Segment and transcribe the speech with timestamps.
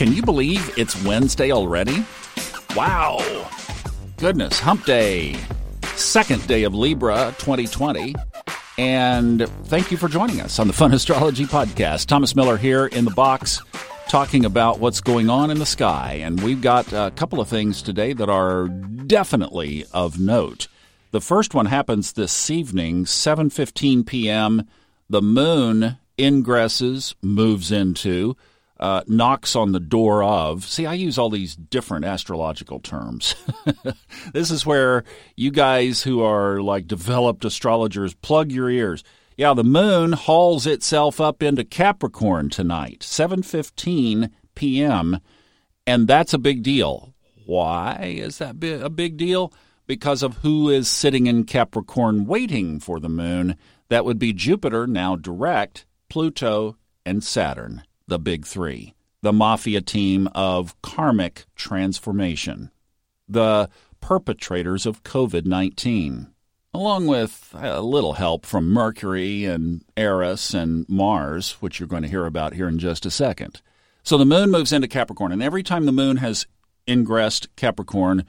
[0.00, 2.06] Can you believe it's Wednesday already?
[2.74, 3.18] Wow!
[4.16, 5.36] Goodness, hump day.
[5.94, 8.14] Second day of Libra 2020.
[8.78, 12.06] And thank you for joining us on the Fun Astrology Podcast.
[12.06, 13.60] Thomas Miller here in the box
[14.08, 16.14] talking about what's going on in the sky.
[16.22, 20.68] And we've got a couple of things today that are definitely of note.
[21.10, 24.66] The first one happens this evening, 7:15 p.m.
[25.10, 28.38] The moon ingresses, moves into
[28.80, 30.64] uh, knocks on the door of.
[30.64, 33.34] See, I use all these different astrological terms.
[34.32, 35.04] this is where
[35.36, 39.04] you guys who are like developed astrologers plug your ears.
[39.36, 45.20] Yeah, the moon hauls itself up into Capricorn tonight, 7:15 p.m.,
[45.86, 47.14] and that's a big deal.
[47.44, 49.52] Why is that a big deal?
[49.86, 53.56] Because of who is sitting in Capricorn waiting for the moon.
[53.88, 60.28] That would be Jupiter, now direct, Pluto, and Saturn the big three, the mafia team
[60.34, 62.70] of karmic transformation,
[63.26, 63.70] the
[64.02, 66.26] perpetrators of COVID 19,
[66.74, 72.08] along with a little help from Mercury and Eris and Mars, which you're going to
[72.08, 73.62] hear about here in just a second.
[74.02, 76.46] So the moon moves into Capricorn, and every time the moon has
[76.86, 78.26] ingressed Capricorn,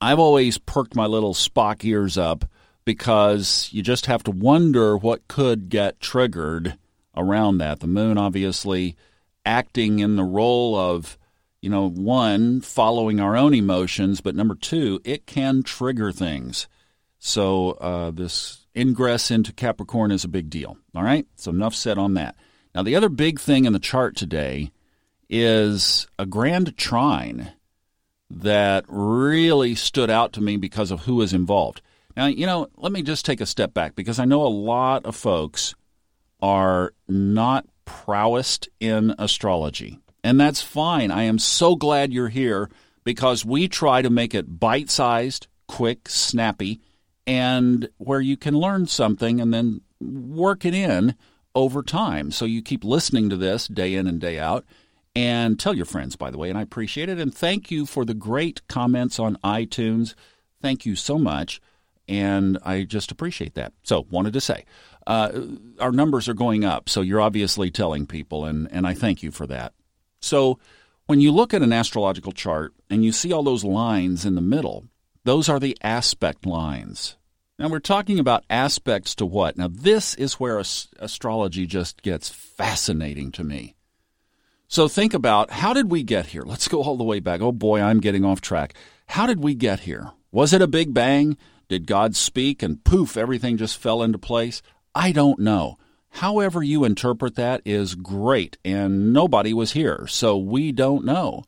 [0.00, 2.44] I've always perked my little Spock ears up
[2.84, 6.76] because you just have to wonder what could get triggered
[7.16, 7.80] around that.
[7.80, 8.96] The moon obviously
[9.44, 11.18] acting in the role of,
[11.60, 16.68] you know, one, following our own emotions, but number two, it can trigger things.
[17.18, 20.76] So uh, this ingress into Capricorn is a big deal.
[20.94, 21.26] All right?
[21.36, 22.36] So enough said on that.
[22.74, 24.72] Now, the other big thing in the chart today
[25.28, 27.52] is a grand trine
[28.30, 31.82] that really stood out to me because of who is involved.
[32.16, 35.04] Now, you know, let me just take a step back because I know a lot
[35.04, 35.74] of folks
[36.40, 39.98] are not prowess in astrology.
[40.24, 41.10] And that's fine.
[41.10, 42.70] I am so glad you're here
[43.04, 46.80] because we try to make it bite sized, quick, snappy,
[47.26, 51.14] and where you can learn something and then work it in
[51.54, 52.30] over time.
[52.30, 54.64] So you keep listening to this day in and day out.
[55.14, 57.18] And tell your friends, by the way, and I appreciate it.
[57.18, 60.14] And thank you for the great comments on iTunes.
[60.62, 61.60] Thank you so much.
[62.08, 63.72] And I just appreciate that.
[63.84, 64.64] So, wanted to say
[65.06, 65.42] uh,
[65.78, 66.88] our numbers are going up.
[66.88, 69.72] So you're obviously telling people, and, and I thank you for that.
[70.20, 70.58] So
[71.06, 74.40] when you look at an astrological chart and you see all those lines in the
[74.40, 74.86] middle,
[75.24, 77.16] those are the aspect lines.
[77.58, 79.56] Now we're talking about aspects to what?
[79.56, 80.58] Now this is where
[80.98, 83.74] astrology just gets fascinating to me.
[84.68, 86.42] So think about how did we get here?
[86.46, 87.40] Let's go all the way back.
[87.40, 88.74] Oh boy, I'm getting off track.
[89.06, 90.12] How did we get here?
[90.30, 91.36] Was it a big bang?
[91.72, 94.60] Did God speak and poof, everything just fell into place?
[94.94, 95.78] I don't know.
[96.10, 101.44] However, you interpret that is great, and nobody was here, so we don't know.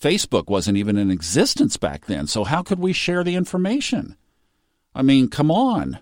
[0.00, 4.16] Facebook wasn't even in existence back then, so how could we share the information?
[4.94, 5.98] I mean, come on.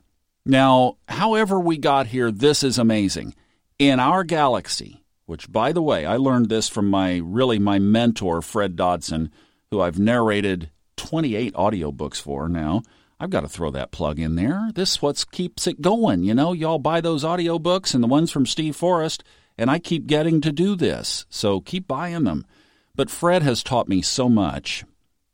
[0.46, 3.34] Now, however we got here, this is amazing.
[3.80, 8.42] In our galaxy, which by the way, I learned this from my really my mentor
[8.42, 9.32] Fred Dodson,
[9.72, 12.82] who I've narrated 28 audiobooks for now.
[13.22, 14.70] I've got to throw that plug in there.
[14.74, 16.24] This is what keeps it going.
[16.24, 19.22] You know, y'all buy those audiobooks and the ones from Steve Forrest,
[19.58, 21.26] and I keep getting to do this.
[21.28, 22.46] So keep buying them.
[22.94, 24.84] But Fred has taught me so much.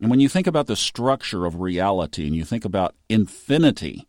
[0.01, 4.05] And when you think about the structure of reality and you think about infinity,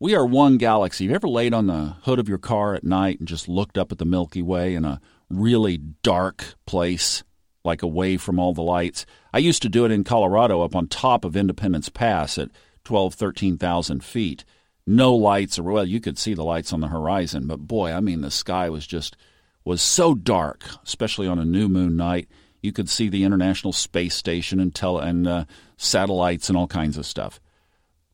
[0.00, 1.04] we are one galaxy.
[1.04, 3.76] Have you ever laid on the hood of your car at night and just looked
[3.76, 7.22] up at the Milky Way in a really dark place,
[7.64, 9.04] like away from all the lights?
[9.32, 12.48] I used to do it in Colorado up on top of Independence Pass at
[12.84, 14.44] 12, 13,000 feet.
[14.86, 18.00] No lights, or well, you could see the lights on the horizon, but boy, I
[18.00, 19.16] mean, the sky was just
[19.64, 22.28] was so dark, especially on a new moon night.
[22.60, 25.44] You could see the International Space Station and tele- and uh,
[25.78, 27.40] satellites and all kinds of stuff.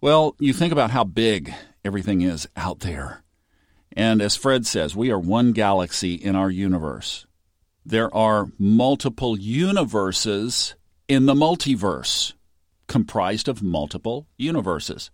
[0.00, 1.53] Well, you think about how big
[1.84, 3.22] everything is out there.
[3.92, 7.26] And as Fred says, we are one galaxy in our universe.
[7.84, 10.77] There are multiple universes
[11.09, 12.34] in the multiverse
[12.91, 15.13] comprised of multiple universes.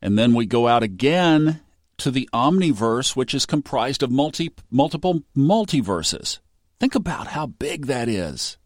[0.00, 1.60] And then we go out again
[1.98, 6.38] to the omniverse, which is comprised of multi, multiple multiverses.
[6.80, 8.56] Think about how big that is.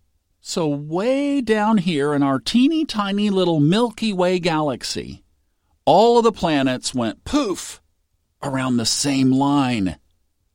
[0.40, 5.24] So, way down here in our teeny tiny little Milky Way galaxy,
[5.84, 7.82] all of the planets went poof
[8.44, 9.98] around the same line.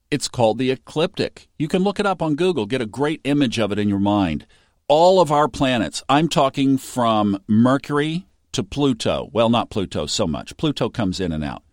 [0.09, 1.49] It's called the ecliptic.
[1.59, 3.99] You can look it up on Google, get a great image of it in your
[3.99, 4.47] mind
[4.91, 9.29] all of our planets, I'm talking from Mercury to Pluto.
[9.31, 10.57] Well, not Pluto so much.
[10.57, 11.63] Pluto comes in and out.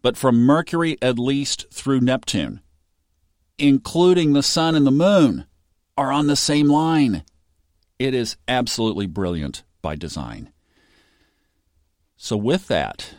[0.00, 2.60] But from Mercury at least through Neptune,
[3.58, 5.46] including the sun and the moon,
[5.96, 7.24] are on the same line.
[7.98, 10.52] It is absolutely brilliant by design.
[12.16, 13.14] So, with that,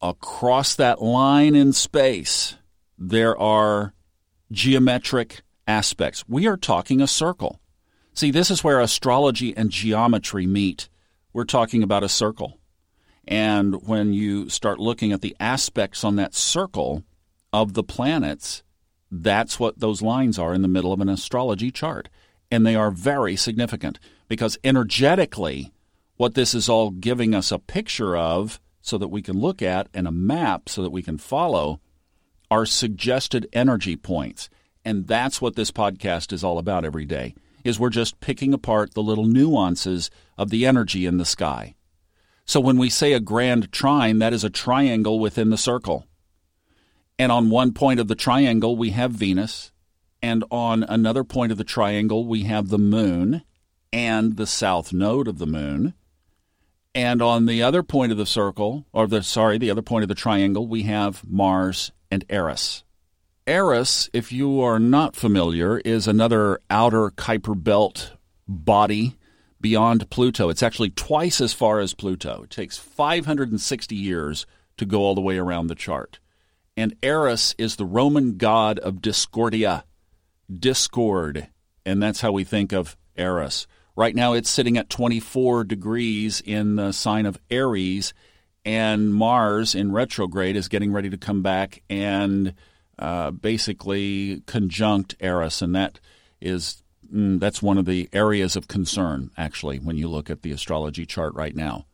[0.00, 2.58] across that line in space,
[2.96, 3.92] there are
[4.52, 6.22] geometric aspects.
[6.28, 7.60] We are talking a circle.
[8.12, 10.88] See, this is where astrology and geometry meet.
[11.32, 12.58] We're talking about a circle.
[13.26, 17.04] And when you start looking at the aspects on that circle
[17.52, 18.62] of the planets,
[19.10, 22.08] that's what those lines are in the middle of an astrology chart.
[22.50, 23.98] And they are very significant
[24.28, 25.72] because energetically,
[26.16, 29.88] what this is all giving us a picture of so that we can look at
[29.94, 31.80] and a map so that we can follow
[32.50, 34.48] are suggested energy points.
[34.84, 37.34] And that's what this podcast is all about every day.
[37.64, 41.74] Is we're just picking apart the little nuances of the energy in the sky.
[42.44, 46.06] So when we say a grand trine, that is a triangle within the circle.
[47.18, 49.72] And on one point of the triangle, we have Venus.
[50.22, 53.42] And on another point of the triangle, we have the moon
[53.92, 55.94] and the south node of the moon.
[56.94, 60.08] And on the other point of the circle, or the sorry, the other point of
[60.08, 62.82] the triangle, we have Mars and Eris.
[63.50, 68.12] Eris, if you are not familiar, is another outer Kuiper belt
[68.46, 69.16] body
[69.60, 70.50] beyond Pluto.
[70.50, 72.44] It's actually twice as far as Pluto.
[72.44, 76.20] It takes 560 years to go all the way around the chart.
[76.76, 79.84] And Eris is the Roman god of discordia,
[80.48, 81.48] discord.
[81.84, 83.66] And that's how we think of Eris.
[83.96, 88.14] Right now, it's sitting at 24 degrees in the sign of Aries,
[88.64, 92.54] and Mars in retrograde is getting ready to come back and
[93.00, 95.98] uh, basically conjunct Eris, and that
[96.40, 96.82] is
[97.12, 101.06] mm, that's one of the areas of concern actually when you look at the astrology
[101.06, 101.86] chart right now.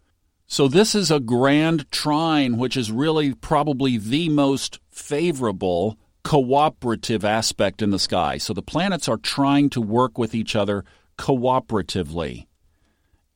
[0.48, 7.82] So this is a grand trine, which is really probably the most favorable cooperative aspect
[7.82, 8.38] in the sky.
[8.38, 10.84] So the planets are trying to work with each other
[11.18, 12.46] cooperatively.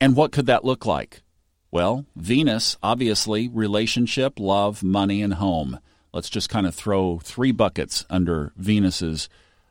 [0.01, 1.23] And what could that look like?
[1.71, 5.79] Well, Venus, obviously, relationship, love, money, and home.
[6.13, 9.29] Let's just kind of throw three buckets under Venus's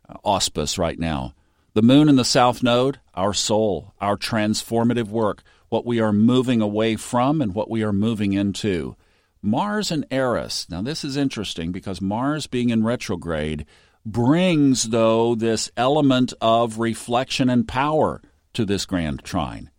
[0.07, 1.33] uh, auspice right now.
[1.73, 6.61] The moon in the south node, our soul, our transformative work, what we are moving
[6.61, 8.95] away from and what we are moving into.
[9.41, 10.67] Mars and Eris.
[10.69, 13.65] Now, this is interesting because Mars being in retrograde
[14.05, 18.21] brings, though, this element of reflection and power
[18.53, 19.69] to this grand trine.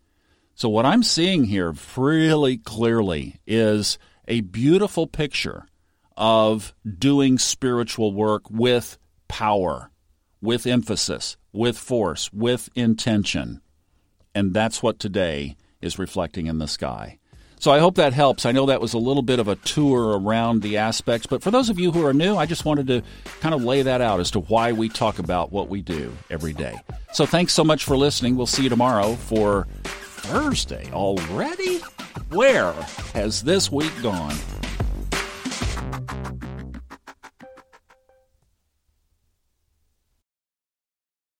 [0.55, 5.65] So, what I'm seeing here really clearly is a beautiful picture
[6.21, 9.89] of doing spiritual work with power,
[10.39, 13.59] with emphasis, with force, with intention.
[14.35, 17.17] And that's what today is reflecting in the sky.
[17.59, 18.45] So I hope that helps.
[18.45, 21.49] I know that was a little bit of a tour around the aspects, but for
[21.49, 23.01] those of you who are new, I just wanted to
[23.39, 26.53] kind of lay that out as to why we talk about what we do every
[26.53, 26.75] day.
[27.13, 28.35] So thanks so much for listening.
[28.35, 31.79] We'll see you tomorrow for Thursday already.
[32.29, 32.73] Where
[33.13, 34.35] has this week gone?